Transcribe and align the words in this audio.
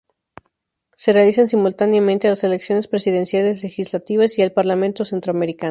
Se 0.95 1.13
realizan 1.13 1.47
simultáneamente 1.47 2.25
a 2.25 2.31
las 2.31 2.43
elecciones 2.43 2.87
presidenciales, 2.87 3.61
legislativas 3.63 4.35
y 4.39 4.41
al 4.41 4.51
parlamento 4.51 5.05
centroamericano. 5.05 5.69